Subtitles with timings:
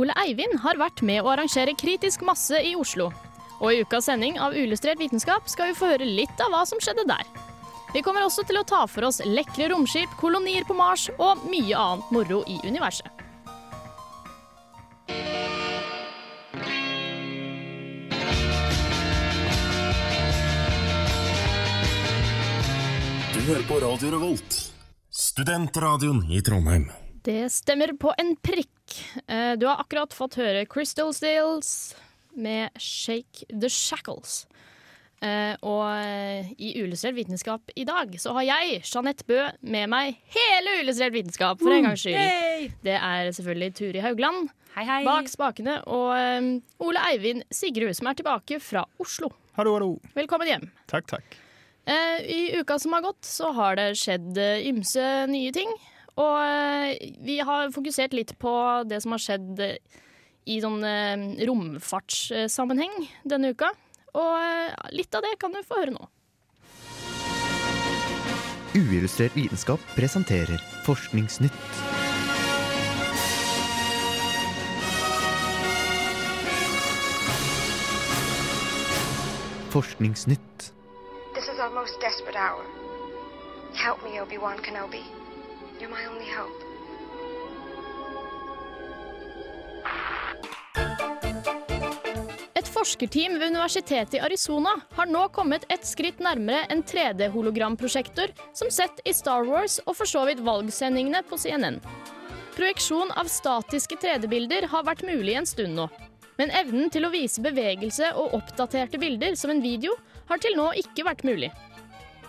[0.00, 3.10] Ole Eivind har vært med å arrangere kritisk masse i Oslo.
[3.60, 6.80] Og i ukas sending av Uillustrert vitenskap skal vi få høre litt av hva som
[6.80, 7.26] skjedde der.
[7.92, 11.76] Vi kommer også til å ta for oss lekre romskip, kolonier på Mars og mye
[11.76, 13.04] annet moro i universet.
[23.36, 24.60] Du hører på Radio Revolt,
[25.12, 26.88] studentradioen i Trondheim.
[27.22, 28.81] Det stemmer på en prikk.
[29.26, 31.94] Eh, Du har akkurat fått høre Crystal Stills
[32.34, 34.46] med Shake the Shackles.
[35.22, 40.16] Eh, Og eh, i Uillustrert vitenskap i dag så har jeg, Jeanette Bø, med meg
[40.34, 42.72] hele Uillustrert vitenskap for en gangs skyld.
[42.82, 45.02] Det er selvfølgelig Turi Haugland Hei, hei.
[45.04, 46.16] bak spakene og
[46.80, 49.28] Ole Eivind Sigrud som er tilbake fra Oslo.
[49.58, 49.90] Hallo, hallo.
[50.16, 50.70] Velkommen hjem.
[50.88, 51.38] Takk, takk.
[51.84, 55.68] Eh, I uka som har gått, så har det skjedd ymse nye ting.
[56.20, 58.52] Og eh, vi har fokusert litt på
[58.88, 59.78] det som har skjedd eh,
[60.44, 63.72] i sånn eh, romfartssammenheng denne uka.
[64.12, 66.10] Og litt av det kan du få høre nå.
[68.72, 71.64] Uillustrert vitenskap presenterer Forskningsnytt.
[79.72, 80.72] Forskningsnytt.
[81.34, 82.64] This is our most desperate hour.
[83.72, 85.21] Help me, Obi-Wan Kenobi.
[85.82, 86.62] You're my only hope.
[92.54, 98.70] Et forskerteam ved universitetet i Arizona har nå kommet et skritt nærmere en 3D-hologramprosjektor som
[98.70, 101.80] sett i Star Wars og for så vidt valgsendingene på CNN.
[102.54, 105.90] Projeksjon av statiske 3D-bilder har vært mulig en stund nå.
[106.38, 109.98] Men evnen til å vise bevegelse og oppdaterte bilder som en video
[110.30, 111.50] har til nå ikke vært mulig.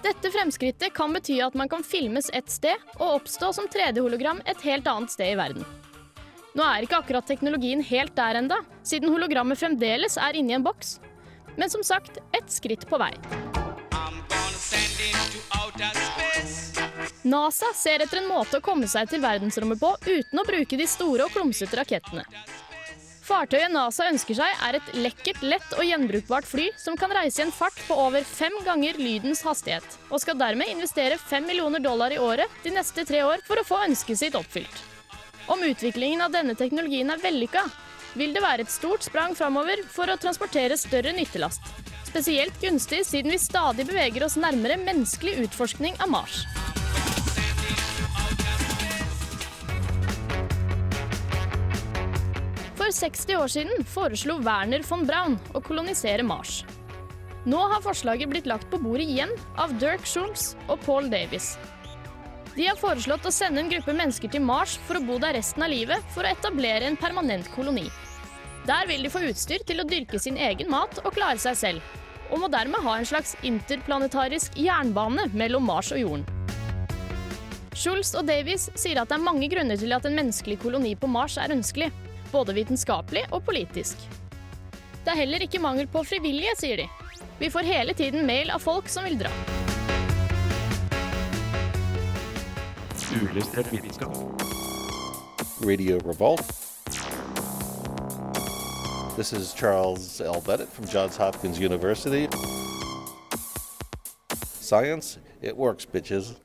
[0.03, 4.59] Dette fremskrittet kan bety at man kan filmes ett sted og oppstå som 3D-hologram et
[4.67, 5.63] helt annet sted i verden.
[6.53, 10.97] Nå er ikke akkurat teknologien helt der enda, siden hologrammet fremdeles er inni en boks.
[11.55, 13.13] Men som sagt, ett skritt på vei.
[17.23, 20.89] NASA ser etter en måte å komme seg til verdensrommet på uten å bruke de
[20.89, 22.27] store og klumsete rakettene.
[23.23, 27.45] Fartøyet NASA ønsker seg, er et lekkert, lett og gjenbrukbart fly som kan reise i
[27.45, 32.11] en fart på over fem ganger lydens hastighet, og skal dermed investere fem millioner dollar
[32.11, 34.75] i året de neste tre år for å få ønsket sitt oppfylt.
[35.47, 37.63] Om utviklingen av denne teknologien er vellykka,
[38.19, 41.63] vil det være et stort sprang framover for å transportere større nyttelast.
[42.09, 46.43] Spesielt gunstig siden vi stadig beveger oss nærmere menneskelig utforskning av Mars.
[52.83, 56.65] For 60 år siden foreslo Werner von Braun å kolonisere Mars.
[57.47, 61.53] Nå har forslaget blitt lagt på bordet igjen av Dirk Schulz og Paul Davies.
[62.57, 65.63] De har foreslått å sende en gruppe mennesker til Mars for å bo der resten
[65.63, 67.87] av livet for å etablere en permanent koloni.
[68.67, 71.97] Der vil de få utstyr til å dyrke sin egen mat og klare seg selv,
[72.35, 76.27] og må dermed ha en slags interplanetarisk jernbane mellom Mars og jorden.
[77.79, 81.07] Schulz og Davies sier at det er mange grunner til at en menneskelig koloni på
[81.07, 81.93] Mars er ønskelig,
[82.33, 84.01] både vitenskapelig og politisk.
[85.03, 86.87] Det er heller ikke mangel på frivillige, sier de.
[87.39, 89.31] Vi får hele tiden mail av folk som vil dra.
[93.13, 94.15] Uillustrert vitenskap.
[95.61, 96.49] Radio Revolt.
[99.15, 100.41] This is Charles L.
[100.41, 102.27] Bennett from Johns Hopkins University.
[104.59, 106.42] Science, it works, bitches.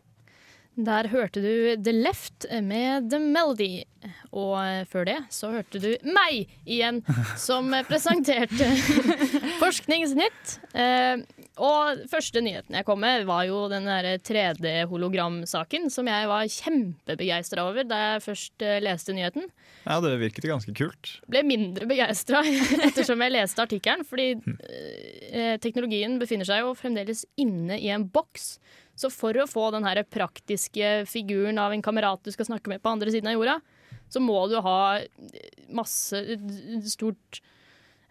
[0.78, 3.82] Der hørte du The Left med The Melody.
[4.30, 7.00] Og før det så hørte du meg igjen,
[7.34, 8.68] som presenterte
[9.62, 10.54] Forskningsnytt.
[10.78, 11.24] Eh,
[11.58, 13.90] og første nyheten jeg kom med, var jo den
[14.22, 19.50] 3D-hologramsaken, som jeg var kjempebegeistra over da jeg først eh, leste nyheten.
[19.82, 21.16] Ja, det virket ganske kult.
[21.26, 22.44] Ble mindre begeistra
[22.86, 24.30] ettersom jeg leste artikkelen, fordi
[25.32, 28.60] eh, teknologien befinner seg jo fremdeles inne i en boks.
[28.98, 32.82] Så for å få den her praktiske figuren av en kamerat du skal snakke med
[32.82, 33.60] på andre siden av jorda,
[34.10, 34.80] så må du ha
[35.76, 36.22] masse
[36.88, 37.40] stort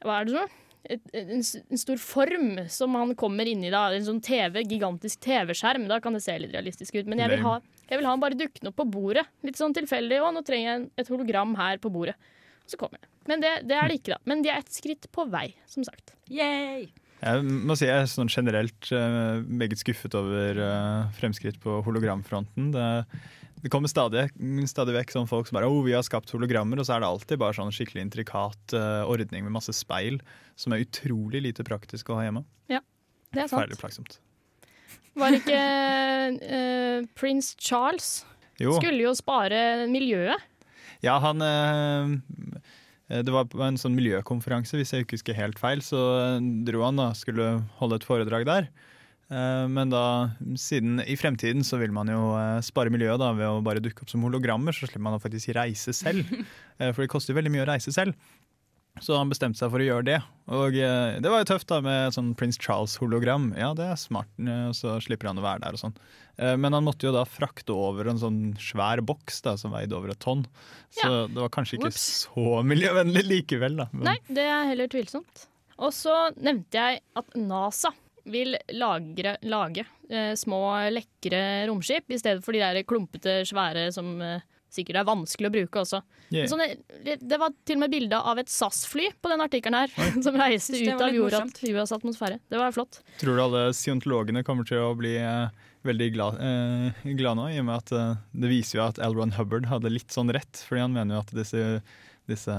[0.06, 0.56] Hva er det sånn?
[0.88, 3.72] En, en stor form som han kommer inn i.
[3.74, 5.90] da En sånn TV, gigantisk TV-skjerm.
[5.90, 7.10] Da kan det se litt realistisk ut.
[7.10, 7.58] Men jeg vil, ha,
[7.90, 9.26] jeg vil ha han bare dukkende opp på bordet.
[9.44, 10.22] Litt sånn tilfeldig.
[10.24, 12.16] Å, nå trenger jeg et hologram her på bordet.
[12.64, 13.12] Og så kommer jeg.
[13.28, 14.22] Men det, det er det ikke, da.
[14.32, 16.16] Men de er et skritt på vei, som sagt.
[16.32, 16.88] Yay!
[17.18, 22.70] Jeg må si jeg er sånn generelt uh, meget skuffet over uh, fremskritt på hologramfronten.
[22.76, 22.86] Det,
[23.64, 24.28] det kommer stadig,
[24.70, 27.10] stadig vekk sånn folk som bare oh, vi har skapt hologrammer, og så er det
[27.10, 30.22] alltid bare sånn skikkelig intrikat uh, ordning med masse speil
[30.60, 32.46] som er utrolig lite praktisk å ha hjemme.
[32.70, 32.84] Ja,
[33.34, 33.64] det er sant.
[33.64, 34.20] Ferdig plagsomt.
[35.18, 35.62] Var ikke
[37.18, 38.20] prins Charles
[38.62, 38.76] jo.
[38.78, 40.46] skulle jo spare miljøet?
[41.02, 41.42] Ja, han
[43.08, 45.84] det var på en sånn miljøkonferanse, hvis jeg ikke husker helt feil.
[45.86, 46.00] Så
[46.68, 48.70] dro han da, skulle holde et foredrag der.
[49.28, 50.02] Men da,
[50.60, 52.34] siden i fremtiden så vil man jo
[52.64, 55.52] spare miljøet da, ved å bare dukke opp som hologrammer, så slipper man å faktisk
[55.56, 56.28] reise selv.
[56.96, 58.16] For det koster jo veldig mye å reise selv.
[59.04, 60.20] Så han bestemte seg for å gjøre det.
[60.54, 63.50] Og det var jo tøft da med sånn Prince Charles-hologram.
[63.60, 65.98] Ja, det er smart, og så slipper han å være der og sånn.
[66.38, 70.14] Men han måtte jo da frakte over en sånn svær boks da, som veide over
[70.14, 70.46] et tonn.
[70.94, 71.28] Så ja.
[71.28, 72.08] det var kanskje ikke Whoops.
[72.30, 73.90] så miljøvennlig likevel, da.
[73.92, 74.14] Men.
[74.14, 75.48] Nei, det er heller tvilsomt.
[75.78, 77.92] Og så nevnte jeg at NASA
[78.28, 80.62] vil lagre, lage eh, små,
[80.92, 85.50] lekre romskip i stedet for de der klumpete, svære som eh, sikkert det er vanskelig
[85.50, 86.02] å bruke også.
[86.28, 86.48] Yeah.
[86.52, 86.64] Sånn,
[87.04, 89.94] det var til og med bilde av et SAS-fly på den artikkelen her,
[90.26, 92.42] som reiste ut av jorda, jordas atmosfære.
[92.52, 93.02] Det var flott.
[93.22, 95.48] Tror du alle scientologene kommer til å bli uh,
[95.88, 99.16] veldig glad, eh, glad, nå, i og med at eh, det viser jo at L.
[99.16, 101.62] Ron Hubbard hadde litt sånn rett, fordi han mener jo at disse,
[102.28, 102.56] disse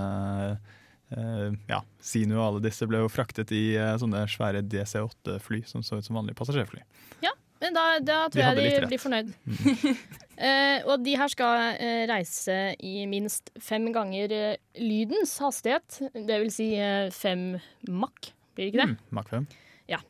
[1.08, 3.62] ja, Sinu og alle disse ble jo fraktet i
[4.00, 6.82] sånne svære DC-8-fly som så ut som vanlige passasjerfly.
[7.24, 7.32] Ja,
[7.62, 9.30] men da, da tror de jeg de blir fornøyd.
[9.44, 9.94] Mm.
[10.38, 14.52] Uh, og de her skal uh, reise i minst fem ganger uh,
[14.82, 16.00] lydens hastighet.
[16.14, 16.68] Det vil si
[17.14, 17.50] fem
[17.90, 18.88] makk, blir det ikke det?
[18.94, 19.48] Mm, Mach 5.
[19.88, 20.02] Ja.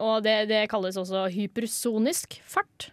[0.00, 2.90] og det, det, kalles også hypersonisk fart.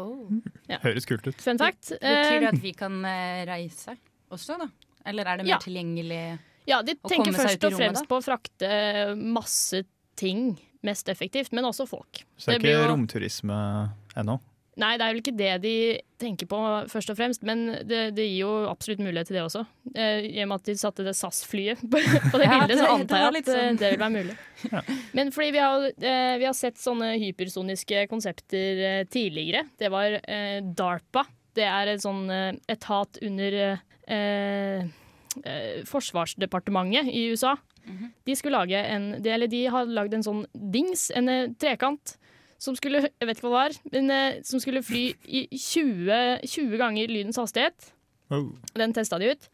[0.00, 0.30] Oh.
[0.70, 0.80] Ja.
[0.82, 1.36] Høres kult ut.
[1.42, 1.92] Fun fact.
[2.00, 3.02] Betyr det at vi kan
[3.46, 3.94] reise
[4.30, 4.70] også, da?
[5.10, 5.60] Eller er det mer ja.
[5.62, 6.22] tilgjengelig
[6.68, 8.70] ja, de tenker først og fremst på å frakte
[9.16, 9.82] masse
[10.20, 10.52] ting
[10.86, 12.22] mest effektivt, men også folk.
[12.36, 13.58] Så det er ikke romturisme
[14.18, 14.38] ennå?
[14.80, 15.74] Nei, det er vel ikke det de
[16.20, 19.64] tenker på først og fremst, men det, det gir jo absolutt mulighet til det også.
[19.92, 22.94] Eh, I og med at de satte det SAS-flyet på, på, det ja, bildet, så
[22.94, 23.80] antar jeg at sånn.
[23.80, 24.36] det vil være mulig.
[24.70, 24.82] Ja.
[25.18, 29.66] Men fordi vi har, eh, vi har, sett sånne hypersoniske konsepter eh, tidligere.
[29.80, 31.26] Det var eh, DARPA.
[31.56, 34.88] Det er et sånn eh, etat under eh,
[35.86, 37.54] Forsvarsdepartementet i USA.
[37.84, 38.10] Mm -hmm.
[38.24, 42.16] De skulle lage en, de, eller de har lagd en sånn dings, en trekant
[42.60, 46.44] som skulle jeg vet ikke hva det var, men eh, som skulle fly i 20,
[46.44, 47.92] 20 ganger lydens hastighet.
[48.30, 48.52] Oh.
[48.76, 49.48] Den testa de ut.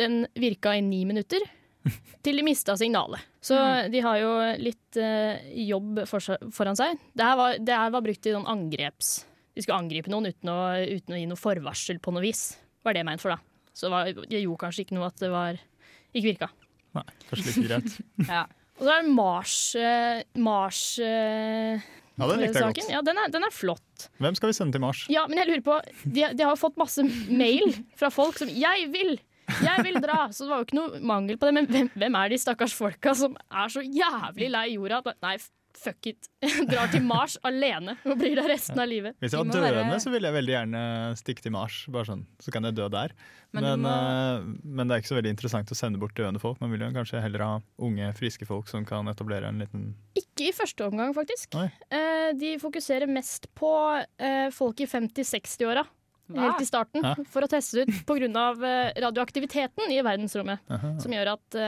[0.00, 1.42] Den virka i ni minutter,
[2.24, 3.20] til de mista signalet.
[3.42, 3.90] Så mm.
[3.92, 5.34] de har jo litt uh,
[5.66, 7.00] jobb for, foran seg.
[7.12, 9.26] Det her, var, det her var brukt i noen angreps...
[9.52, 12.54] De skulle angripe noen uten å, uten å gi noe forvarsel på noe vis.
[12.86, 13.68] Var det ment for, da.
[13.76, 15.58] Så det, var, det gjorde kanskje ikke noe at det var
[16.12, 16.48] ikke virka.
[16.98, 17.96] Nei, kanskje litt greit.
[18.34, 18.44] ja.
[18.80, 21.82] Og så er det Mars, uh, Mars uh,
[22.18, 22.92] ja, Den likte jeg godt.
[22.92, 24.06] Ja, den er, den er, flott.
[24.22, 25.04] Hvem skal vi sende til Mars?
[25.12, 28.88] Ja, men jeg lurer på, De, de har fått masse mail fra folk som 'jeg
[28.94, 29.20] vil'.
[29.62, 30.28] Jeg vil dra!
[30.32, 31.54] Så det var jo ikke noe mangel på det.
[31.56, 35.14] Men hvem, hvem er de stakkars folka som er så jævlig lei jorda?
[35.24, 35.36] Nei,
[35.78, 36.28] fuck it.
[36.70, 39.16] Drar til Mars alene og blir der resten av livet.
[39.22, 40.00] Hvis jeg var døende, være...
[40.04, 40.82] så ville jeg veldig gjerne
[41.20, 41.78] stikke til Mars.
[41.92, 43.14] Bare sånn, Så kan jeg dø der.
[43.52, 43.92] Men, men, må...
[43.92, 46.60] uh, men, det er ikke så veldig interessant å sende bort døende folk.
[46.62, 50.50] Man vil jo kanskje heller ha unge, friske folk som kan etablere en liten Ikke
[50.50, 51.56] i første omgang, faktisk.
[51.56, 55.84] Uh, de fokuserer mest på uh, folk i 50-60-åra.
[56.32, 57.26] Helt i starten, Hæ?
[57.28, 58.46] for å teste ut pga.
[59.04, 60.62] radioaktiviteten i verdensrommet.
[60.72, 60.94] Aha.
[61.02, 61.58] Som gjør at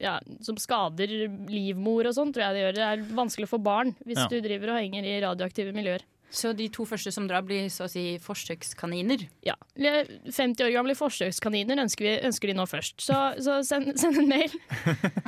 [0.00, 1.10] ja, som skader
[1.50, 2.76] livmor og sånn, tror jeg det gjør.
[2.78, 4.26] Det er vanskelig for barn hvis ja.
[4.30, 6.04] du driver og henger i radioaktive miljøer.
[6.34, 9.22] Så de to første som drar, blir så å si forsøkskaniner?
[9.46, 9.54] Ja.
[9.78, 13.04] 50 år gamle forsøkskaniner ønsker, vi, ønsker de nå først.
[13.06, 14.56] Så, så send, send, en mail.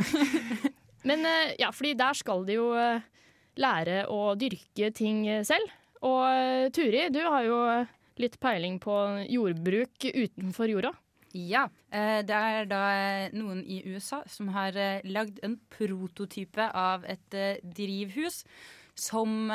[1.08, 3.04] Men eh, ja, fordi der skal de jo eh,
[3.62, 5.70] lære å dyrke ting selv.
[6.02, 7.60] Og eh, Turi, du har jo
[8.18, 8.96] litt peiling på
[9.30, 10.90] jordbruk utenfor jorda.
[11.36, 11.66] Ja.
[11.92, 17.04] Eh, det er da eh, noen i USA som har eh, lagd en prototype av
[17.08, 17.38] et
[17.76, 18.44] drivhus
[18.96, 19.50] som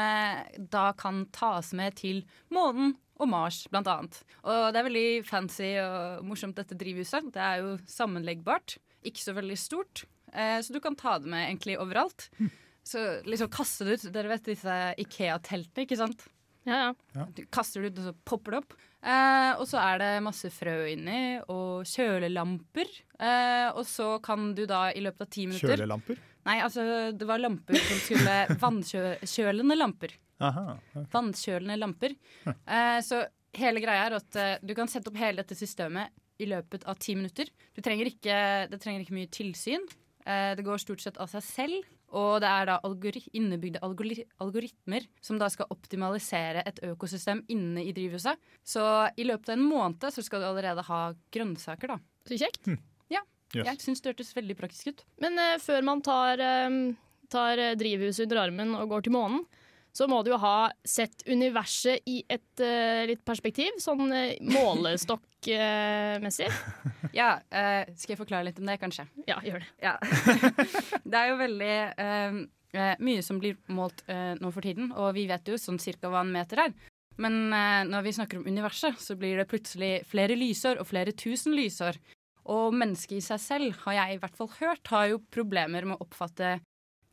[0.70, 2.20] da kan tas med til
[2.54, 4.20] månen og Mars, blant annet.
[4.46, 7.32] Og det er veldig fancy og morsomt, dette drivhuset.
[7.34, 11.80] Det er jo sammenleggbart, ikke så veldig stort, så du kan ta det med egentlig
[11.82, 12.28] overalt.
[12.38, 12.52] Hm.
[12.86, 14.08] Så liksom kaste det ut.
[14.14, 16.28] Dere vet disse Ikea-teltene, ikke sant?
[16.70, 17.26] Ja, ja.
[17.34, 18.78] Du kaster det ut, og så popper det opp.
[19.02, 22.92] Eh, og så er det masse frø inni, og kjølelamper.
[23.18, 26.22] Eh, og så kan du da i løpet av ti minutter Kjølelamper?
[26.48, 30.16] Nei, altså det var lamper som skulle Vannkjølende lamper.
[30.42, 31.06] Aha, okay.
[31.14, 32.18] Vannkjølende lamper.
[32.46, 33.24] Eh, så
[33.58, 36.98] hele greia er at uh, du kan sette opp hele dette systemet i løpet av
[37.02, 37.50] ti minutter.
[37.76, 38.38] Du trenger ikke,
[38.72, 39.84] det trenger ikke mye tilsyn.
[40.26, 41.92] Eh, det går stort sett av seg selv.
[42.18, 47.86] Og det er da algori innebygde algori algoritmer som da skal optimalisere et økosystem inne
[47.86, 48.40] i drivhuset.
[48.64, 48.84] Så
[49.16, 51.02] i løpet av en måned så skal du allerede ha
[51.34, 52.00] grønnsaker, da.
[52.28, 52.74] Så kjekt.
[53.12, 53.24] Ja.
[53.56, 53.66] Yes.
[53.66, 55.06] Jeg syns det hørtes veldig praktisk ut.
[55.24, 56.78] Men uh, før man tar, uh,
[57.32, 59.44] tar drivhuset under armen og går til månen,
[59.92, 66.52] så må du jo ha sett universet i et uh, litt perspektiv, sånn uh, målestokkmessig.
[67.12, 69.04] Ja, eh, Skal jeg forklare litt om det, kanskje?
[69.28, 69.68] ja, gjør det.
[69.84, 69.98] Ja.
[71.12, 72.38] det er jo veldig eh,
[72.72, 76.08] eh, mye som blir målt eh, nå for tiden, og vi vet jo sånn cirka
[76.08, 76.72] hva en meter er.
[77.20, 81.12] Men eh, når vi snakker om universet, så blir det plutselig flere lysår og flere
[81.12, 82.00] tusen lysår.
[82.52, 86.00] Og mennesket i seg selv, har jeg i hvert fall hørt, har jo problemer med
[86.00, 86.56] å oppfatte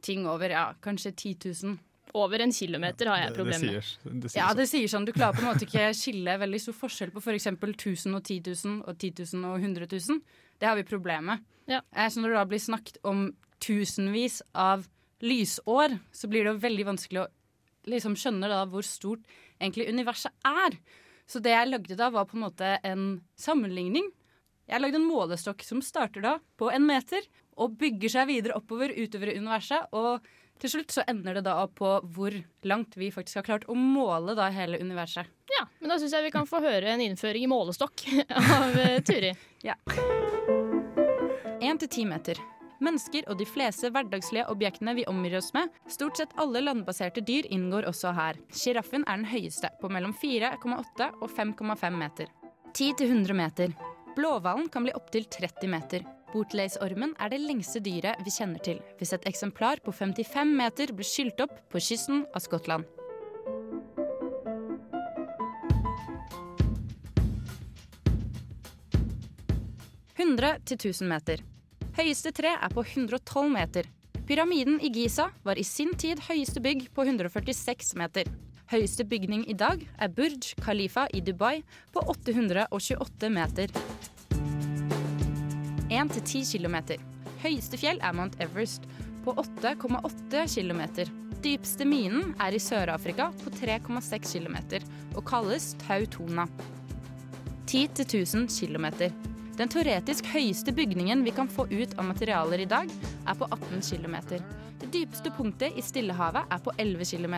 [0.04, 1.78] ting over ja, kanskje 10 000.
[2.14, 3.84] Over en kilometer har jeg Det, det problemer med.
[3.84, 5.04] sier, det sier Ja, det sier sånn.
[5.08, 7.46] Du klarer på en måte ikke skille veldig stor forskjell på f.eks.
[7.46, 10.20] 1000 og 10 000 og 10 000 og 100 000.
[10.58, 11.44] Det har vi problem med.
[11.68, 11.82] Ja.
[11.94, 13.26] Eh, Så når det da blir snakket om
[13.60, 14.86] tusenvis av
[15.20, 17.28] lysår, så blir det jo veldig vanskelig å
[17.88, 19.24] liksom skjønne da hvor stort
[19.60, 20.76] egentlig universet er.
[21.28, 24.06] Så det jeg lagde da, var på en måte en sammenligning.
[24.68, 27.24] Jeg lagde en målestokk som starter da på en meter
[27.58, 29.88] og bygger seg videre oppover utover universet.
[29.92, 30.24] Og
[30.62, 32.34] til slutt så ender det da opp på hvor
[32.68, 35.28] langt vi faktisk har klart å måle da hele universet.
[35.54, 38.04] Ja, men da syns jeg vi kan få høre en innføring i målestokk
[38.58, 39.32] av Turi.
[39.64, 40.18] Turi.
[41.58, 42.38] Én til ti meter.
[42.78, 47.48] Mennesker og de fleste hverdagslige objektene vi omgir oss med, stort sett alle landbaserte dyr,
[47.50, 48.38] inngår også her.
[48.54, 52.30] Sjiraffen er den høyeste, på mellom 4,8 og 5,5 meter.
[52.70, 53.74] 10 til 100 meter.
[54.14, 56.06] Blåhvalen kan bli opptil 30 meter.
[56.28, 61.08] Botleisormen er det lengste dyret vi kjenner til, hvis et eksemplar på 55 meter blir
[61.08, 62.85] skylt opp på kysten av Skottland.
[70.18, 71.40] «100 til 1000 meter.
[71.97, 73.88] Høyeste tre er på 112 meter.
[74.28, 78.28] Pyramiden i Giza var i sin tid høyeste bygg på 146 meter.
[78.68, 81.62] Høyeste bygning i dag er Burj Khalifa i Dubai
[81.94, 83.73] på 828 meter.
[85.99, 86.76] 1 til 10 km.
[87.43, 88.85] Høyeste fjell er Mount Everest
[89.25, 91.11] på 8,8 kilometer.
[91.43, 94.85] Dypeste minen er i Sør-Afrika på 3,6 kilometer
[95.17, 96.47] og kalles Tautona.
[97.67, 98.87] 10 til 1000 km.
[99.59, 102.90] Den teoretisk høyeste bygningen vi kan få ut av materialer i dag,
[103.26, 104.17] er på 18 km.
[104.78, 107.37] Det dypeste punktet i Stillehavet er på 11 km.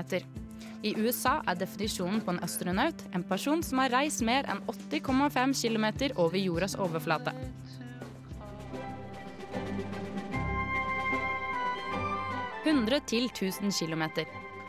[0.85, 5.57] I USA er definisjonen på en astronaut en person som har reist mer enn 80,5
[5.57, 7.33] km over jordas overflate.
[12.71, 14.05] «100 til 1000 km.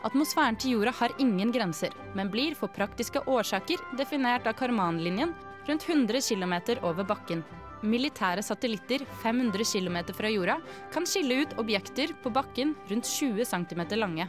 [0.01, 5.36] Atmosfæren til jorda har ingen grenser, men blir for praktiske årsaker definert av Karmanlinjen
[5.67, 7.43] rundt 100 km over bakken.
[7.86, 10.58] Militære satellitter 500 km fra jorda
[10.93, 14.27] kan skille ut objekter på bakken rundt 20 cm lange.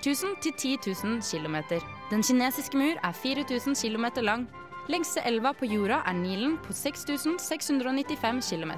[0.00, 1.56] 1000 til 10 000 km.
[2.10, 4.48] Den kinesiske mur er 4000 km lang.
[4.90, 8.72] Lengste elva på jorda er Nilen på 6695 km.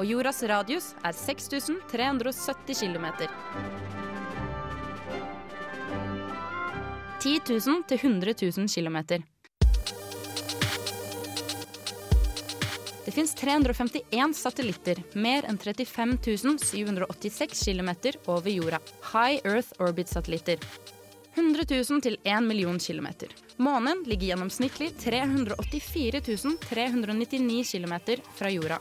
[0.00, 3.04] Og jordas radius er 6370 km.
[7.20, 8.98] 10 000 til 100 000 km.
[13.04, 17.90] Det fins 351 satellitter, mer enn 35 786 km
[18.24, 18.80] over jorda.
[19.12, 20.64] High Earth Orbit-satellitter.
[21.38, 23.06] 100 000 til 1 million km.
[23.62, 26.20] Månen ligger gjennomsnittlig 384
[26.66, 27.94] 399 km
[28.34, 28.78] fra jorda.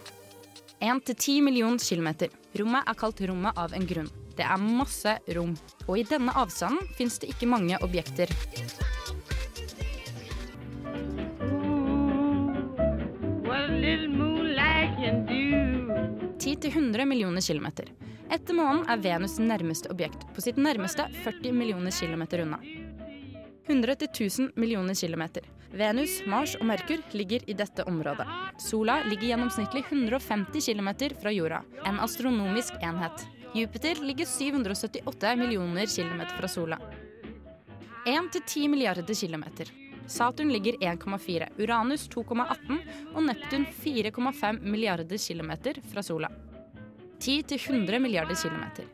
[0.81, 2.09] 1 til 10 million km.
[2.57, 4.09] Rommet er kalt rommet av en grunn.
[4.37, 5.53] Det er masse rom.
[5.87, 8.33] Og i denne avstanden fins det ikke mange objekter.
[13.45, 15.46] What a little moonlight can do.
[16.47, 17.89] 10-100 millioner kilometer.
[18.31, 22.59] Etter månen er Venus nærmeste objekt, på sitt nærmeste 40 millioner kilometer unna.
[23.67, 25.43] 100-1000 millioner kilometer.
[25.75, 28.23] Venus, Mars og Merkur ligger i dette området.
[28.63, 30.89] Sola ligger gjennomsnittlig 150 km
[31.19, 33.25] fra jorda, en astronomisk enhet.
[33.55, 36.79] Jupiter ligger 778 millioner kilometer fra sola.
[38.07, 39.67] 1-10 milliarder kilometer.
[40.07, 42.77] Saturn ligger 1,4, Uranus 2,18
[43.13, 46.29] og Neptun 4,5 milliarder kilometer fra sola.
[47.19, 48.85] 10-100 milliarder kilometer.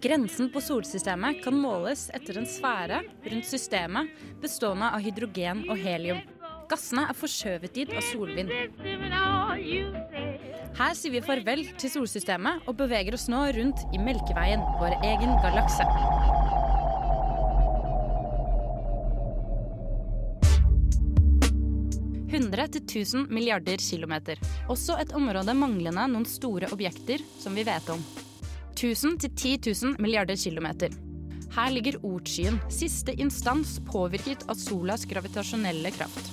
[0.00, 3.00] Grensen på solsystemet kan måles etter en sfære
[3.32, 6.20] rundt systemet bestående av hydrogen og helium.
[6.68, 8.52] Gassene er forskjøvet dit av solvind.
[10.78, 15.34] Her sier vi farvel til solsystemet og beveger oss nå rundt i Melkeveien, vår egen
[15.42, 15.86] galakse.
[22.28, 24.38] 100 til 1000 milliarder kilometer.
[24.68, 28.02] Også et område manglende noen store objekter som vi vet om.
[28.76, 30.92] 1000 til 10 000 milliarder kilometer.
[31.56, 36.28] Her ligger Ortskyen, siste instans påvirket av solas gravitasjonelle kraft.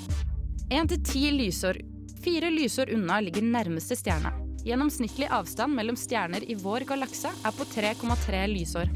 [0.70, 1.80] 1 til 10 lysår.
[2.26, 4.34] Fire lysår unna ligger nærmeste stjerne.
[4.66, 8.92] Gjennomsnittlig avstand mellom stjerner i vår galakse er på 3,3 lysår.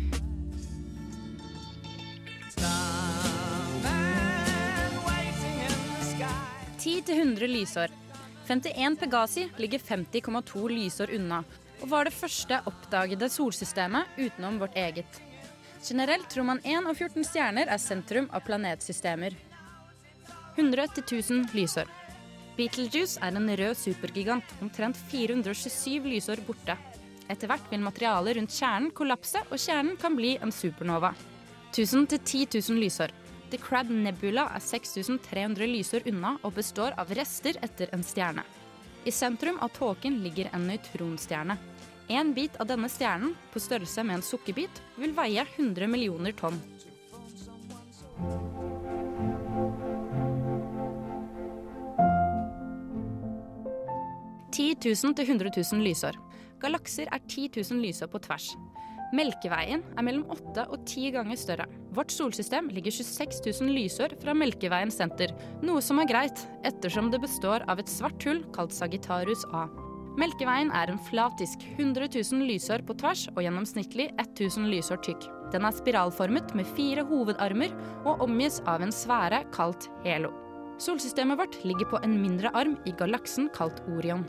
[6.99, 7.91] Ti til 100 lysår.
[8.49, 11.37] 51 Pegasi ligger 50,2 lysår unna,
[11.79, 15.21] og var det første oppdagede solsystemet utenom vårt eget.
[15.79, 19.37] Generelt tror man 1 av 14 stjerner er sentrum av planetsystemer.
[20.57, 21.87] 100 til 1000 lysår.
[22.57, 26.75] Beetlejuice er en rød supergigant, omtrent 427 lysår borte.
[27.31, 31.15] Etter hvert vil materialet rundt kjernen kollapse, og kjernen kan bli en supernova.
[31.71, 33.15] 1000 til 10 000 lysår.
[33.49, 38.43] The Crab Nebula er 6300 lysår unna og består av rester etter en stjerne.
[39.09, 41.55] I sentrum av tåken ligger en nøytronstjerne.
[42.13, 46.61] En bit av denne stjernen, på størrelse med en sukkerbit, vil veie 100 millioner tonn.
[54.59, 56.17] «10 000 til 100 000 lysår.
[56.61, 58.51] Galakser er 10 000 lysår på tvers.
[59.15, 61.65] Melkeveien er mellom 8 og 10 ganger større.
[61.97, 65.33] Vårt solsystem ligger 26 000 lysår fra Melkeveien senter,
[65.65, 69.65] noe som er greit, ettersom det består av et svart hull kalt Sagittarius A.
[70.19, 75.25] Melkeveien er en flatisk 100 000 lysår på tvers og gjennomsnittlig 1000 lysår tykk.
[75.53, 77.73] Den er spiralformet med fire hovedarmer
[78.03, 80.33] og omgis av en sfære kalt helo.
[80.79, 84.27] Solsystemet vårt ligger på en mindre arm i galaksen kalt Orion.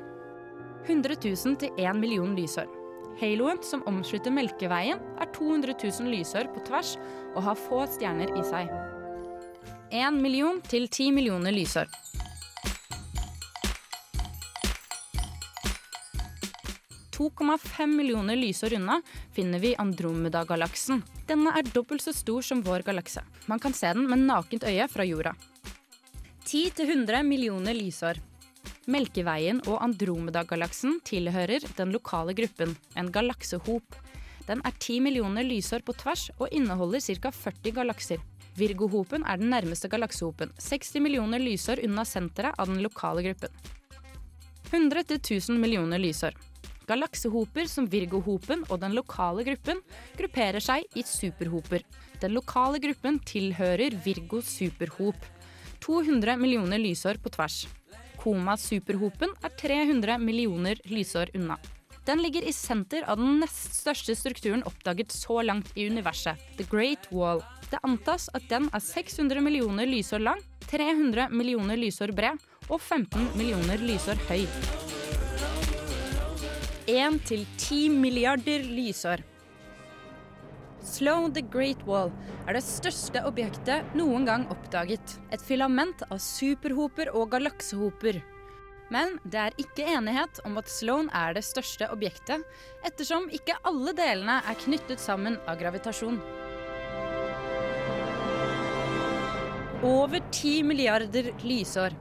[0.89, 2.80] 100 000 til 1 million lysår.
[3.19, 6.95] Haloen som omslutter Melkeveien, er 200 000 lysår på tvers
[7.35, 8.71] og har få stjerner i seg.
[9.91, 11.91] 1 million til 10 millioner lysår.
[17.21, 19.01] «2,5 millioner lysår unna
[19.37, 21.03] finner vi Andromeda-galaksen.
[21.29, 23.21] Denne er dobbelt så stor som vår galakse.
[23.51, 25.35] Man kan se den med nakent øye fra jorda.
[26.47, 28.23] 10-100 millioner lysår.
[28.91, 33.95] Melkeveien og Andromeda-galaksen tilhører den lokale gruppen, en galaksehop.
[34.49, 37.31] Den er 10 millioner lysår på tvers og inneholder ca.
[37.31, 38.25] 40 galakser.
[38.59, 43.55] Virgo-hopen er den nærmeste galaksehopen, 60 millioner lysår unna senteret av den lokale gruppen.
[44.73, 46.35] 100 til 1000 millioner lysår.
[46.91, 49.85] Galaksehoper som Virgo-hopen og den lokale gruppen
[50.19, 51.87] grupperer seg i superhoper.
[52.19, 55.29] Den lokale gruppen tilhører Virgo superhop.
[55.79, 57.69] 200 millioner lysår på tvers.
[58.21, 61.57] Koma superhopen er 300 millioner lysår unna.
[62.05, 66.67] Den ligger i senter av den nest største strukturen oppdaget så langt i universet, The
[66.69, 67.41] Great Wall.
[67.71, 73.31] Det antas at den er 600 millioner lysår lang, 300 millioner lysår bred og 15
[73.39, 74.45] millioner lysår høy.
[76.91, 79.25] 1 til 10 milliarder lysår.
[80.81, 82.09] Slow the Great Wall
[82.49, 85.19] er det største objektet noen gang oppdaget.
[85.29, 88.23] Et filament av superhoper og galaksehoper.
[88.91, 92.43] Men det er ikke enighet om at Sloan er det største objektet,
[92.87, 96.19] ettersom ikke alle delene er knyttet sammen av gravitasjon.
[99.87, 101.95] Over 10 milliarder lysår.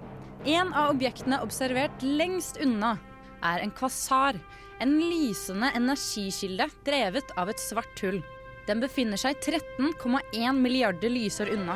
[0.48, 2.96] En av objektene observert lengst unna
[3.44, 4.40] er en kvasar,
[4.80, 8.24] en lysende energikilde drevet av et svart hull.
[8.70, 11.74] Den befinner seg 13,1 milliarder lysår unna.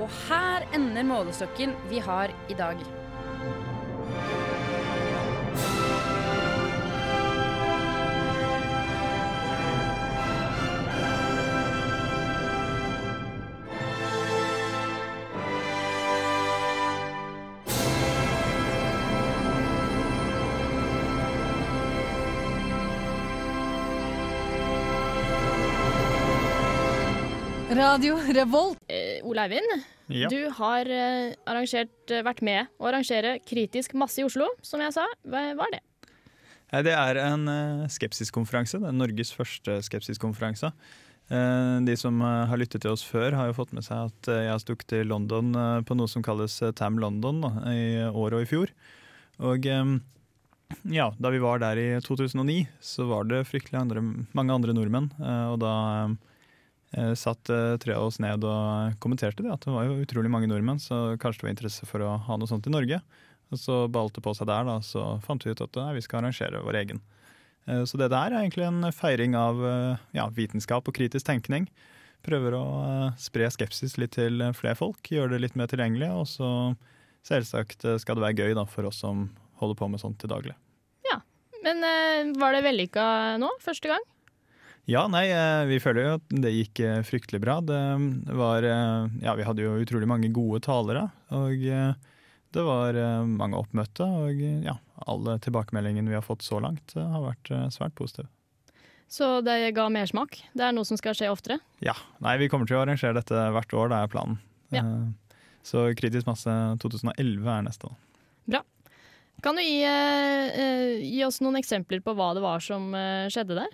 [0.00, 2.80] Og her ender målestokken vi har i dag.
[27.72, 28.78] Radio Revolt.
[28.88, 30.28] Eh, Ole Eivind, Ja.
[30.28, 34.92] du har eh, arrangert, eh, vært med å arrangere Kritisk masse i Oslo, som jeg
[34.92, 35.06] sa.
[35.24, 35.82] Hva hva er det?
[36.84, 38.80] Det er en uh, skepsiskonferanse.
[38.80, 40.72] Det er Norges første skepsiskonferanse.
[41.32, 44.50] Eh, de som har lyttet til oss før, har jo fått med seg at jeg
[44.50, 45.52] har stukket til London
[45.84, 48.72] på noe som kalles Tam London da, i år og i fjor.
[49.40, 49.64] Og
[50.88, 55.08] ja, da vi var der i 2009, så var det fryktelig andre, mange andre nordmenn.
[55.20, 55.72] og da
[57.16, 60.48] satt eh, tre av oss ned og kommenterte det, at det var jo utrolig mange
[60.50, 62.98] nordmenn, så kanskje det var interesse for å ha noe sånt i Norge.
[63.52, 66.22] Og så balte på seg der, da, så fant vi ut at nei, vi skal
[66.22, 67.00] arrangere vår egen.
[67.68, 71.68] Eh, Så det der er egentlig en feiring av eh, ja, vitenskap og kritisk tenkning.
[72.24, 76.08] Prøver å eh, spre skepsis litt til flere folk, gjøre det litt mer tilgjengelig.
[76.16, 76.48] Og så
[77.28, 79.28] selvsagt eh, skal det være gøy da, for oss som
[79.60, 80.54] holder på med sånt til daglig.
[81.10, 81.20] Ja,
[81.64, 83.04] Men eh, var det vellykka
[83.42, 84.04] nå, første gang?
[84.90, 87.60] Ja, nei, eh, vi føler jo at det gikk eh, fryktelig bra.
[87.62, 91.06] Det var eh, Ja, vi hadde jo utrolig mange gode talere.
[91.30, 91.62] Og
[92.52, 94.74] det var mange oppmøtte, og ja,
[95.08, 98.28] alle tilbakemeldingene vi har fått så langt, har vært svært positive.
[99.08, 100.36] Så det ga mersmak?
[100.52, 101.56] Det er noe som skal skje oftere?
[101.80, 101.94] Ja.
[102.20, 104.36] Nei, vi kommer til å arrangere dette hvert år, det er planen.
[104.74, 104.84] Ja.
[105.64, 106.52] Så Kritisk masse
[106.84, 107.88] 2011 er neste.
[107.88, 107.96] år.
[108.52, 108.60] Bra.
[109.40, 109.80] Kan du gi,
[111.08, 112.92] gi oss noen eksempler på hva det var som
[113.32, 113.72] skjedde der?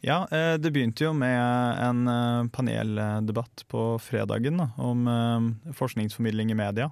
[0.00, 1.36] Ja, eh, det begynte jo med
[1.84, 6.90] en eh, paneldebatt på fredagen da, om eh, forskningsformidling i media.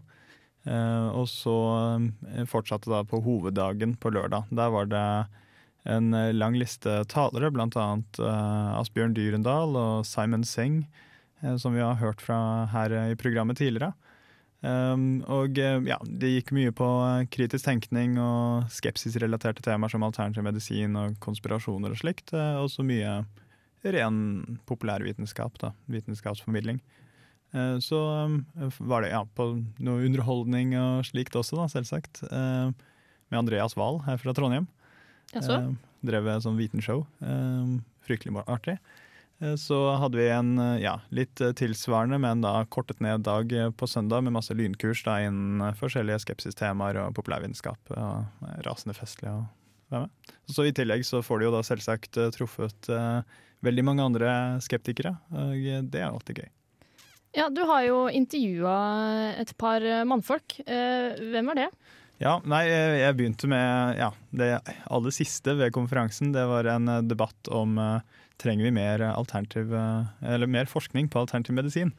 [0.68, 1.53] Og så
[2.51, 4.51] fortsatte da på hoveddagen på lørdag.
[4.53, 5.05] Der var det
[5.88, 7.49] en lang liste talere,
[8.21, 10.44] eh, Asbjørn Dyrendal og Simon
[11.42, 13.94] eh, som vi har hørt fra her i programmet tidligere.
[14.59, 20.03] Um, og eh, ja, det gikk mye på eh, kritisk tenkning og skepsisrelaterte temaer som
[20.03, 22.33] alternativ medisin og konspirasjoner og slikt.
[22.35, 23.21] eh, Og så mye
[23.87, 25.71] ren populærvitenskap, da.
[25.87, 26.81] Vitenskapsformidling.
[27.55, 28.40] Uh, Så um,
[28.81, 29.47] var det ja, på
[29.79, 32.25] noe underholdning og slikt også, da, selvsagt.
[32.27, 32.75] Uh,
[33.31, 34.66] Med Andreas Wahl her fra Trondheim.
[35.35, 35.55] Jaså?
[35.55, 35.71] Eh,
[36.09, 37.03] Drev et sånn vitenshow.
[38.07, 38.79] Fryktelig artig.
[39.40, 43.53] Eh, Så hadde vi en eh, ja, litt eh, tilsvarende, men da kortet ned dag
[43.79, 47.94] på søndag med masse lynkurs da innen forskjellige skepsistemaer og populærvitenskap.
[47.94, 49.42] Og rasende festlig å
[49.92, 50.35] være med.
[50.53, 53.22] Så I tillegg så får de jo da selvsagt truffet eh,
[53.66, 54.31] veldig mange andre
[54.62, 55.55] skeptikere, og
[55.90, 56.51] det er alltid gøy.
[57.37, 58.74] Ja, du har jo intervjua
[59.37, 60.61] et par mannfolk.
[60.64, 61.66] Eh, Hvem var det?
[62.18, 64.48] Ja, nei, jeg begynte med ja, det
[64.90, 66.33] aller siste ved konferansen.
[66.35, 71.92] Det var en debatt om eh, trenger vi mer eh, mer forskning på alternativ medisin.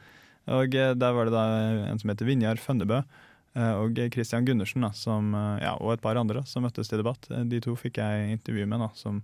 [0.47, 1.45] Og eh, Der var det da
[1.91, 6.63] en som heter Vinjar Fønnebø eh, og Christian Gundersen ja, og et par andre som
[6.63, 7.27] møttes til debatt.
[7.29, 9.23] De to fikk jeg intervju med da, som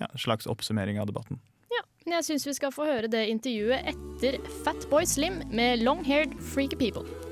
[0.00, 1.40] ja, slags oppsummering av debatten.
[1.72, 6.04] Ja, men Jeg syns vi skal få høre det intervjuet etter Fatboy Slim med Long
[6.04, 7.25] Haired Freaky People.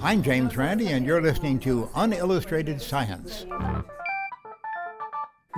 [0.00, 3.46] I'm James Randi, and you're listening to Unillustrated Science.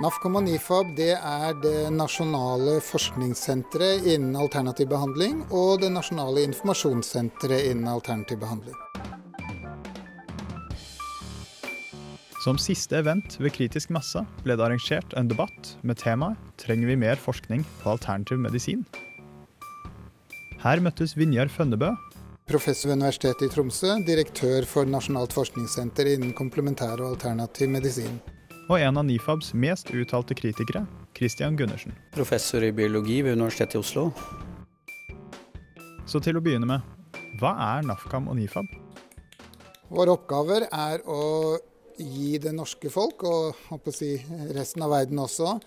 [0.01, 7.69] NAFCOM og NIFAB det er det nasjonale forskningssenteret innen alternativ behandling og det nasjonale informasjonssenteret
[7.69, 8.73] innen alternativ behandling.
[12.41, 16.95] Som siste event ved Kritisk masse ble det arrangert en debatt med temaet 'Trenger vi
[16.95, 18.87] mer forskning på alternativ medisin?'
[20.65, 21.93] Her møttes Vinjar Fønnebø,
[22.49, 28.19] Professor ved Universitetet i Tromsø, direktør for Nasjonalt forskningssenter innen komplementær og alternativ medisin.
[28.69, 30.85] og en av NIFABs mest uttalte kritikere,
[31.17, 31.91] Christian Gundersen.
[32.15, 34.11] Professor i biologi ved Universitetet i Oslo.
[36.07, 36.81] Så til å begynne med,
[37.41, 38.71] hva er NAFKAM og NIFAB?
[39.91, 41.57] Våre oppgaver er å
[41.97, 44.15] gi det norske folk, og håper å si
[44.55, 45.57] resten av verden også,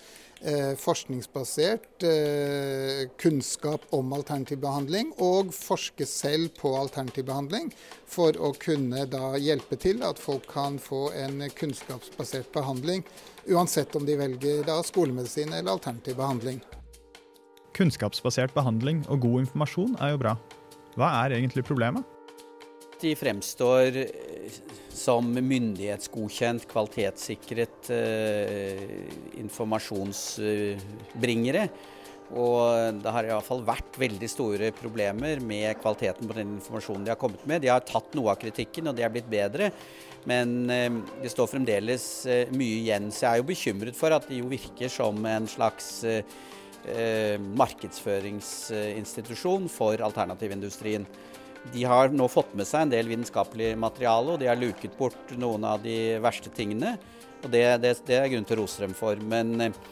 [0.76, 7.70] forskningsbasert eh, kunnskap om alternativ behandling, og forske selv på alternativ behandling,
[8.07, 13.04] for å kunne da hjelpe til at folk kan få en kunnskapsbasert behandling,
[13.48, 16.61] uansett om de velger da skolemedisin eller alternativ behandling.
[17.74, 20.37] Kunnskapsbasert behandling og god informasjon er jo bra.
[20.94, 22.13] Hva er egentlig problemet?
[23.04, 24.08] De fremstår eh,
[24.94, 28.82] som myndighetsgodkjent, kvalitetssikret eh,
[29.42, 31.68] informasjonsbringere.
[32.34, 32.58] Og
[33.04, 37.44] det har iallfall vært veldig store problemer med kvaliteten på den informasjonen de har kommet
[37.44, 37.60] med.
[37.60, 39.68] De har tatt noe av kritikken, og det er blitt bedre.
[40.24, 40.90] Men eh,
[41.20, 42.24] det står fremdeles
[42.56, 43.12] mye igjen.
[43.12, 46.24] Så jeg er jo bekymret for at de jo virker som en slags eh,
[47.60, 51.04] markedsføringsinstitusjon for alternativindustrien.
[51.72, 55.33] De har nå fått med seg en del vitenskapelig materiale, og de har luket bort
[55.40, 56.96] noen av de verste tingene.
[57.42, 59.20] Og det, det, det er grunn til å rose dem for.
[59.20, 59.83] Men eh,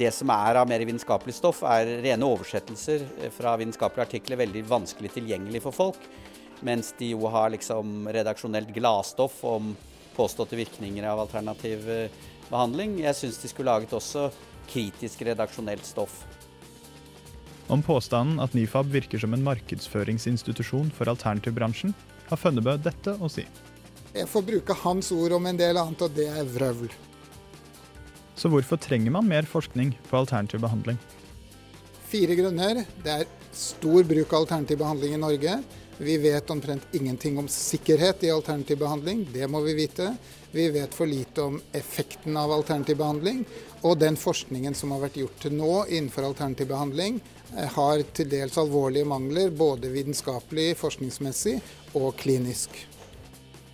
[0.00, 3.04] det som er av mer vitenskapelig stoff, er rene oversettelser
[3.34, 6.10] fra vitenskapelige artikler, veldig vanskelig tilgjengelig for folk.
[6.66, 9.74] Mens de jo har liksom redaksjonelt gladstoff om
[10.16, 12.98] påståtte virkninger av alternativ eh, behandling.
[13.04, 14.28] Jeg syns de skulle laget også
[14.70, 16.22] kritisk redaksjonelt stoff.
[17.70, 21.92] Om påstanden at NIFAB virker som en markedsføringsinstitusjon for alternativbransjen,
[22.26, 23.44] har Fønnebø dette å si.
[24.10, 26.90] Jeg får bruke hans ord om en del annet, og det er vrøvl.
[28.34, 30.98] Så hvorfor trenger man mer forskning på alternativ behandling?
[32.10, 32.82] Fire grunner.
[33.04, 35.56] Det er stor bruk av alternativ behandling i Norge.
[36.00, 40.14] Vi vet omtrent ingenting om sikkerhet i alternativ behandling, det må vi vite.
[40.50, 43.44] Vi vet for lite om effekten av alternativ behandling.
[43.84, 47.39] Og den forskningen som har vært gjort til nå innenfor alternativ behandling, eh,
[47.74, 51.58] har til dels alvorlige mangler, både vitenskapelig, forskningsmessig
[51.98, 52.78] og klinisk.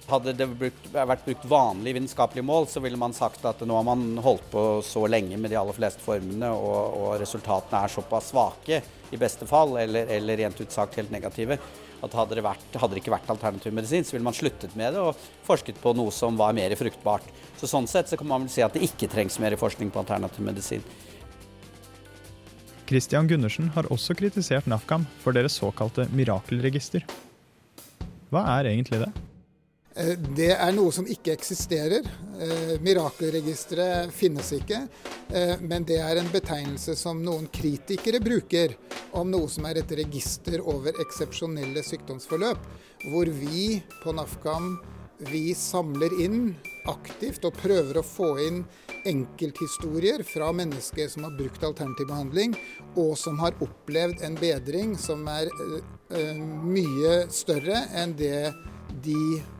[0.06, 3.86] Hadde det brukt, vært brukt vanlige vitenskapelige mål, så ville man sagt at nå har
[3.88, 8.30] man holdt på så lenge med de aller fleste formene, og, og resultatene er såpass
[8.30, 8.78] svake,
[9.10, 11.58] i beste fall, eller, eller rent ut sagt helt negative,
[12.06, 14.94] at hadde det, vært, hadde det ikke vært alternativ medisin, så ville man sluttet med
[14.94, 17.26] det og forsket på noe som var mer fruktbart.
[17.58, 20.04] Så Sånn sett så kan man vel si at det ikke trengs mer forskning på
[20.04, 20.84] alternativ medisin.
[22.86, 27.02] Christian Gundersen har også kritisert NAFCAM for deres såkalte mirakelregister.
[28.30, 29.10] Hva er egentlig det?
[29.96, 32.04] Eh, Det er noe som ikke eksisterer.
[32.38, 34.88] Eh, Mirakelregisteret finnes ikke.
[35.30, 38.76] eh, Men det er en betegnelse som noen kritikere bruker
[39.12, 42.58] om noe som er et register over eksepsjonelle sykdomsforløp.
[43.10, 44.78] Hvor vi på NAFCAM
[45.30, 46.54] vi samler inn
[46.90, 48.62] aktivt og prøver å få inn
[49.06, 52.56] enkelthistorier fra mennesker som har brukt alternativ behandling,
[52.98, 55.76] og som har opplevd en bedring som er eh,
[56.18, 58.50] eh, mye større enn det
[59.04, 59.52] de eh,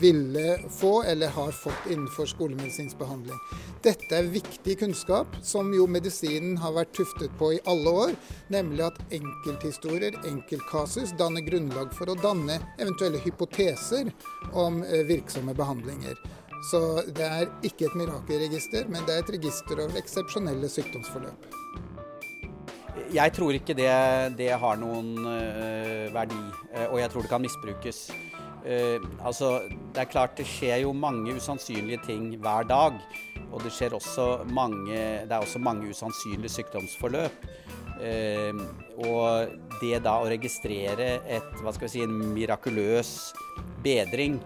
[0.00, 3.38] ville få eller har fått innenfor skolemedisinsk behandling.
[3.84, 8.14] Dette er viktig kunnskap som jo medisinen har vært tuftet på i alle år,
[8.54, 14.08] nemlig at enkelthistorier, enkeltkasus, danner grunnlag for å danne eventuelle hypoteser
[14.52, 16.16] om eh, virksomme behandlinger.
[16.70, 16.80] Så
[17.12, 21.50] det er ikke et mirakelregister, men det er et register over eksepsjonelle sykdomsforløp.
[23.12, 23.90] Jeg tror ikke det,
[24.38, 26.40] det har noen øh, verdi,
[26.88, 28.06] og jeg tror det kan misbrukes.
[28.64, 29.58] Eh, altså,
[29.92, 32.98] det er klart det skjer jo mange usannsynlige ting hver dag.
[33.52, 37.46] Og det, skjer også mange, det er også mange usannsynlige sykdomsforløp.
[38.02, 38.56] Eh,
[39.04, 43.12] og det da å registrere et, hva skal vi si, en mirakuløs
[43.84, 44.40] bedring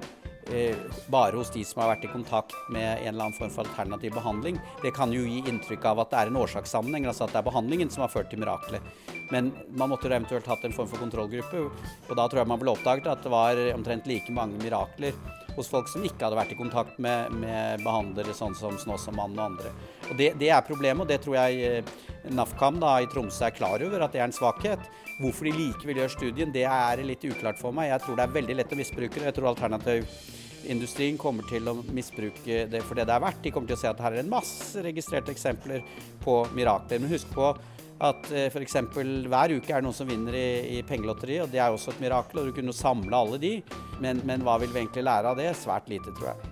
[1.13, 4.15] bare hos de som har vært i kontakt med en eller annen form for alternativ
[4.17, 7.43] behandling, det kan jo gi inntrykk av at det er en årsakssammenheng, altså at det
[7.43, 8.85] er behandlingen som har ført til miraklet.
[9.33, 11.67] Men man måtte jo eventuelt hatt en form for kontrollgruppe,
[12.09, 15.17] og da tror jeg man ville oppdaget at det var omtrent like mange mirakler
[15.59, 19.45] hos folk som ikke hadde vært i kontakt med, med behandlere sånn som Snåsamannen og
[19.51, 19.73] andre.
[20.09, 23.57] Og det, det, er problemet, og det tror jeg eh, NAFKAM da, i Tromsø er
[23.57, 24.87] klar over at det er en svakhet.
[25.19, 27.91] Hvorfor de likevel gjør studien, det er litt uklart for meg.
[27.91, 29.25] Jeg tror det er veldig lett å misbruke det.
[29.27, 33.41] Jeg tror alternativindustrien kommer til å misbruke det for det det er verdt.
[33.43, 35.83] De kommer til å se at her er en masse registrerte eksempler
[36.23, 37.03] på mirakler.
[37.03, 37.51] Men husk på
[37.99, 38.77] at eh, f.eks.
[38.95, 42.05] hver uke er det noen som vinner i, i pengelotteri, og det er også et
[42.05, 42.39] mirakel.
[42.39, 43.57] og Du kunne samle alle de,
[43.99, 45.51] men, men hva vil vi egentlig lære av det?
[45.59, 46.48] Svært lite, tror jeg.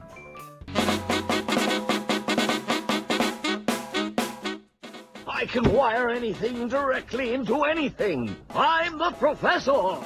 [5.47, 8.35] I can wire anything directly into anything.
[8.51, 9.97] I'm the professor.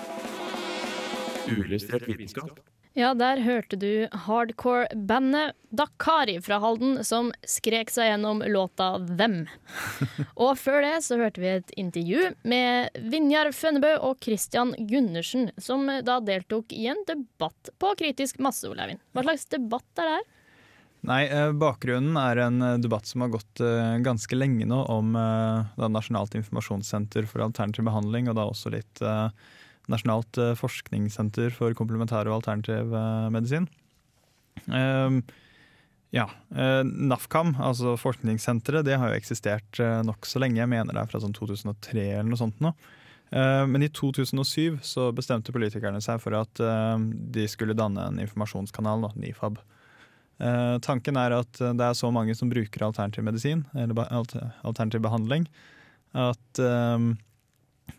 [1.48, 2.60] Uillustrert vitenskap.
[2.92, 9.46] Ja, der hørte du hardcore-bandet Dakari fra Halden som skrek seg gjennom låta Them.
[10.44, 15.88] Og før det så hørte vi et intervju med Vinjar Fønnebø og Christian Gundersen, som
[15.88, 19.00] da deltok i en debatt på Kritisk masse, Olaivin.
[19.16, 20.28] Hva slags debatt er det her?
[21.08, 25.14] Nei, eh, Bakgrunnen er en eh, debatt som har gått eh, ganske lenge nå om
[25.16, 29.00] Nasjonalt informasjonssenter for alternativ behandling, og da også litt
[29.90, 32.92] Nasjonalt forskningssenter for komplementær og alternativ
[33.32, 33.64] medisin.
[34.70, 35.22] Ehm,
[36.14, 40.60] ja, NAFKAM, altså forskningssenteret, det har jo eksistert nokså lenge.
[40.60, 42.70] Jeg mener det er fra sånn 2003 eller noe sånt nå.
[43.32, 46.62] Men i 2007 så bestemte politikerne seg for at
[47.34, 49.58] de skulle danne en informasjonskanal, NIFAB.
[50.40, 55.44] Uh, tanken er at det er så mange som bruker alternativ medisin, eller alternativ behandling,
[56.16, 56.96] at uh,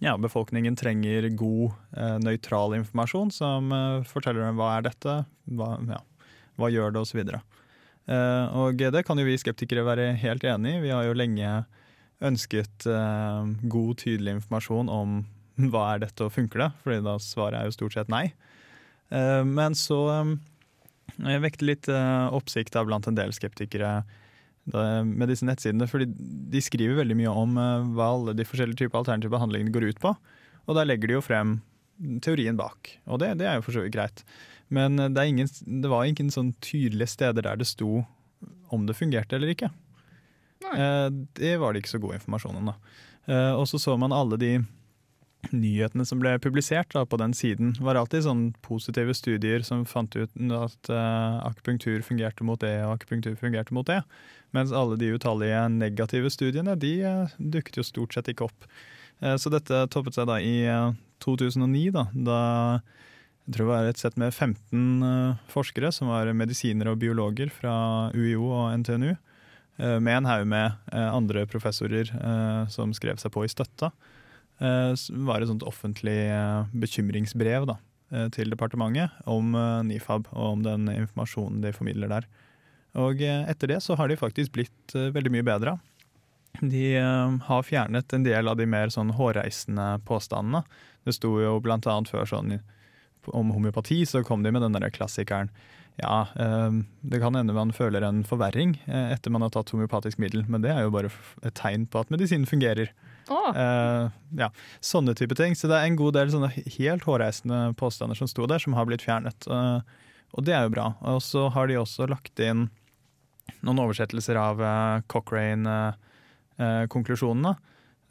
[0.01, 3.69] ja, befolkningen trenger god, uh, nøytral informasjon som
[4.10, 5.19] forteller dem hva er dette,
[5.54, 6.01] hva, ja,
[6.58, 7.21] hva gjør det, osv.
[8.10, 10.84] Uh, og det kan jo vi skeptikere være helt enig i.
[10.88, 11.62] Vi har jo lenge
[12.21, 15.21] ønsket god, tydelig informasjon om
[15.73, 18.27] hva er dette og funker det, fordi da svaret er jo stort sett nei.
[19.10, 20.36] men så um,
[21.17, 24.02] jeg vekte litt uh, oppsikt da, blant en del skeptikere
[24.71, 25.88] med disse nettsidene.
[25.89, 26.06] fordi
[26.54, 30.02] de skriver veldig mye om uh, hva alle de forskjellige typer alternative behandlingene går ut
[30.04, 30.13] på.
[30.69, 31.56] Og der legger de jo frem
[32.21, 32.91] teorien bak.
[33.10, 34.21] Og det, det er jo for så vidt greit.
[34.69, 38.04] Men uh, det, ingen, det, var ingen sånn tydelige steder der det sto
[38.71, 39.67] om det fungerte eller ikke.
[40.62, 42.69] det var det ikke så god informasjon om.
[42.69, 42.78] da.
[43.58, 44.52] og så så man alle de
[45.49, 50.15] nyhetene som ble publisert da, på den siden, var alltid sånn positive studier som fant
[50.15, 54.01] ut at uh, akupunktur fungerte mot det, og akupunktur fungerte mot det.
[54.56, 58.67] Mens alle de utallige negative studiene de uh, dukket jo stort sett ikke opp.
[59.23, 60.56] Uh, så dette toppet seg da i
[61.25, 62.41] 2009, da, da
[63.47, 67.49] jeg tror det var et sett med 15 eh, forskere som var medisinere og biologer
[67.51, 67.73] fra
[68.13, 69.15] UiO og NTNU.
[69.82, 72.12] med en haug med andre professorer
[72.69, 73.89] som skrev seg på i støtta.
[74.62, 74.93] Eh,
[75.26, 77.80] var et sånt offentlig eh, bekymringsbrev da,
[78.13, 79.56] eh, til departementet om
[79.88, 82.28] Nifab og om den informasjonen de formidler der.
[83.02, 85.78] Og etter det så har de faktisk blitt veldig mye bedre.
[86.60, 90.65] De har fjernet en del av de mer sånn hårreisende påstandene.
[91.08, 92.58] Det sto jo blant annet før sånn
[93.32, 95.47] om homeopati, så kom de med den der klassikeren.
[96.04, 100.67] Ja, det kan hende man føler en forverring etter man har tatt homeopatisk middel, men
[100.67, 101.13] det er jo bare
[101.47, 102.91] et tegn på at medisinen fungerer.
[103.29, 103.53] Å.
[103.55, 104.49] Uh, ja,
[104.84, 105.55] sånne type ting.
[105.57, 108.86] Så det er en god del sånne helt hårreisende påstander som sto der, som har
[108.89, 109.39] blitt fjernet.
[109.49, 109.79] Uh,
[110.31, 110.88] og det er jo bra.
[111.13, 112.62] Og så har de også lagt inn
[113.62, 117.53] noen oversettelser av uh, Cochrane-konklusjonene,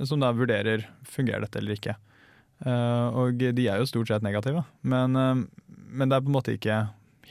[0.06, 1.94] som da vurderer fungerer dette eller ikke.
[2.60, 6.36] Eh, og de er jo stort sett negative, men, eh, men det er på en
[6.36, 6.80] måte ikke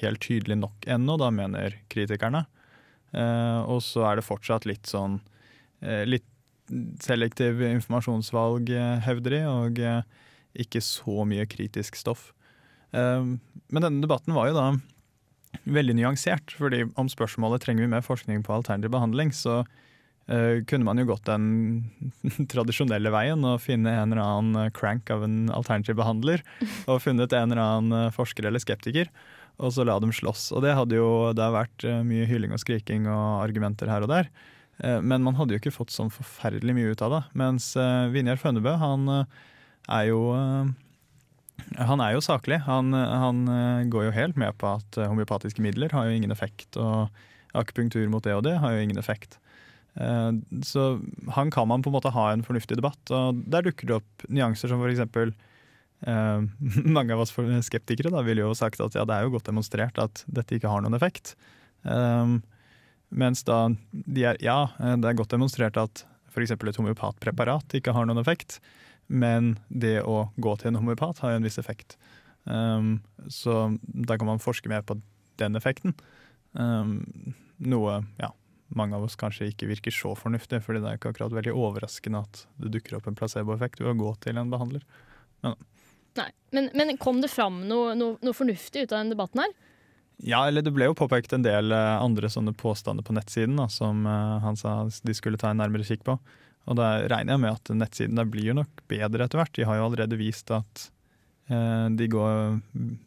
[0.02, 2.46] helt tydelig nok ennå, da mener kritikerne.
[3.14, 5.20] Eh, og så er det fortsatt litt sånn
[5.82, 6.29] eh, litt
[7.04, 10.02] selektiv informasjonsvalg, eh, hevder de, og eh,
[10.66, 12.32] ikke så mye kritisk stoff.
[12.94, 13.36] Eh,
[13.70, 14.70] Men denne debatten var jo da
[15.70, 19.64] veldig nyansert, fordi om spørsmålet trenger vi mer forskning på alternativ behandling, så
[20.30, 21.90] kunne man jo gått den
[22.54, 26.44] tradisjonelle veien og finne en eller annen crank av en alternativ behandler,
[26.86, 29.10] og funnet en eller annen forsker eller skeptiker,
[29.58, 30.52] og så la dem slåss.
[30.54, 34.30] Og det hadde jo da vært mye hylling og skriking og argumenter her og der.
[34.84, 37.24] Eh, Men man hadde jo ikke fått sånn forferdelig mye ut av det.
[37.40, 39.26] Mens uh, Vinjar Fønnebø, han eh,
[40.00, 40.70] er jo eh,
[41.90, 42.62] han er jo saklig.
[42.68, 46.32] Han, han eh, går jo helt med på at eh, homeopatiske midler har jo ingen
[46.32, 47.10] effekt, og
[47.58, 49.40] akupunktur mot det og det har jo ingen effekt.
[50.00, 50.32] Eh,
[50.66, 50.88] Så
[51.36, 54.28] han kan man på en måte ha en fornuftig debatt, og der dukker det opp
[54.30, 55.34] nyanser som eksempel
[56.08, 56.40] eh,
[56.98, 57.36] Mange av oss
[57.68, 60.72] skeptikere da ville jo sagt at ja, det er jo godt demonstrert at dette ikke
[60.72, 61.36] har noen effekt.
[61.84, 62.40] Eh,
[63.10, 66.54] Mens da de er ja, eh, det er godt demonstrert at f.eks.
[66.54, 68.60] et homeopatpreparat ikke har noen effekt,
[69.08, 71.98] men det å gå til en homeopat har jo en viss effekt.
[72.46, 75.00] Um, så da kan man forske mer på
[75.42, 75.96] den effekten.
[76.54, 77.02] Um,
[77.58, 78.30] noe ja,
[78.78, 82.22] mange av oss kanskje ikke virker så fornuftig, fordi det er ikke akkurat veldig overraskende
[82.22, 84.86] at det dukker opp en placeboeffekt ved å gå til en behandler.
[85.42, 85.58] Men
[86.18, 86.30] Nei.
[86.52, 89.52] Men, men kom det fram noe, noe, noe fornuftig ut av den debatten her?
[90.20, 93.70] Ja, eller det ble jo påpekt en del eh, andre sånne påstander på nettsiden da,
[93.72, 96.18] som eh, han sa de skulle ta en nærmere kikk på.
[96.70, 99.54] Og da regner jeg med at nettsiden der blir jo nok bedre etter hvert.
[99.56, 100.90] De har jo allerede vist at
[101.50, 102.60] eh, de går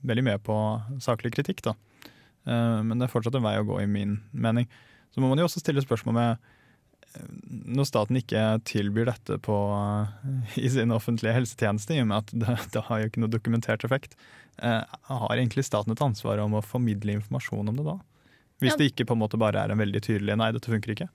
[0.08, 0.56] veldig med på
[1.04, 1.76] saklig kritikk, da.
[2.48, 4.70] Eh, men det er fortsatt en vei å gå, i min mening.
[5.12, 6.50] Så må man jo også stille spørsmål med
[7.48, 12.32] når staten ikke tilbyr dette på, eh, i sin offentlige helsetjeneste, i og med at
[12.32, 14.16] det, det har jo ikke noe dokumentert effekt,
[14.62, 17.98] eh, har egentlig staten et ansvar om å formidle informasjon om det da?
[18.62, 18.78] Hvis Ja.
[18.78, 21.10] det ikke på en måte bare er en veldig tydelig 'nei, dette funker ikke'.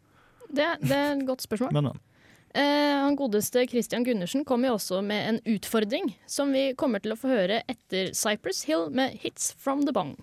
[0.52, 1.72] Det, det er et godt spørsmål.
[1.74, 2.00] Men, men.
[2.56, 7.14] Eh, han godeste Christian Gundersen kom jo også med en utfordring, som vi kommer til
[7.14, 10.16] å få høre etter Cypress Hill med 'Hits From The Bong'.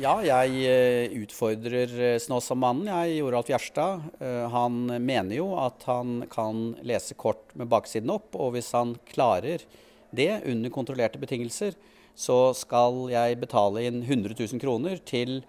[0.00, 4.06] Ja, jeg eh, utfordrer eh, Snåsamannen, jeg, Joralf Gjerstad.
[4.16, 8.94] Eh, Han mener jo at han kan lese kort med baksiden opp, og hvis han
[9.10, 9.66] klarer
[10.16, 11.76] det under kontrollerte betingelser,
[12.16, 15.42] så skal jeg betale inn 100 000 kroner til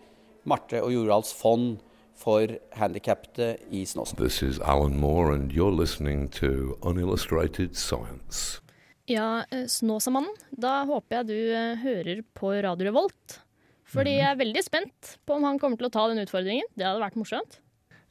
[0.44, 1.78] Marte og Joralfs fond
[2.20, 4.18] for handikappede i Snåsa.
[4.20, 8.60] This is Alan Moore, and you're listening to Unillustrated Science.
[9.08, 13.40] Ja, Snåsamannen, da håper jeg du hører på Radio Revolt.
[13.92, 16.68] Fordi jeg er veldig spent på om han kommer til å ta den utfordringen.
[16.78, 17.60] Det hadde vært morsomt.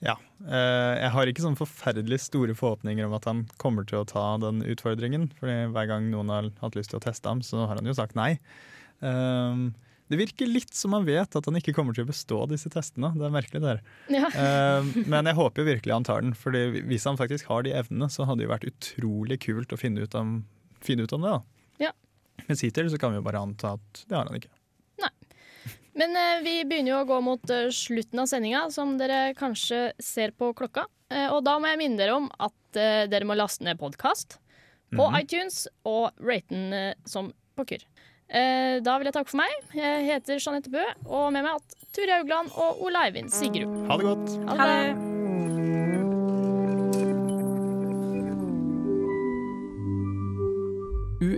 [0.01, 0.16] Ja.
[0.49, 4.25] eh, jeg har ikke sånn forferdelig store forhåpninger om at han kommer til å ta
[4.40, 5.29] den utfordringen.
[5.40, 7.97] Fordi hver gang noen har hatt lyst til å teste ham, så har han jo
[7.97, 8.35] sagt nei.
[9.01, 9.71] Um,
[10.11, 13.12] det virker litt som han vet at han ikke kommer til å bestå disse testene.
[13.14, 13.83] Det er merkelig, det her.
[14.11, 14.31] Ja.
[14.81, 16.33] Um, men jeg håper jo virkelig han tar den.
[16.37, 19.81] Fordi hvis han faktisk har de evnene, så hadde det jo vært utrolig kult å
[19.81, 20.40] finne ut om,
[20.85, 21.37] finne ut om det.
[21.37, 21.85] da.
[21.90, 21.93] Ja.
[22.49, 24.53] Men hittil så kan vi jo bare anta at det har han ikke.
[26.01, 29.91] Men eh, vi begynner jo å gå mot eh, slutten av sendinga, som dere kanskje
[30.01, 30.87] ser på klokka.
[31.12, 34.39] Eh, og da må jeg minne dere om at eh, dere må laste ned podkast
[34.91, 35.18] på Mhm.
[35.20, 37.85] iTunes og rate den eh, som pokker.
[38.31, 39.51] Eh, da vil jeg takke for meg.
[39.74, 43.70] Jeg heter Jeanette Bø, og med meg er Ture Haugland og Ole Eivind Sigrud.
[43.91, 44.37] Ha det godt.
[44.55, 45.10] Ha det.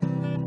[0.00, 0.37] Thank you.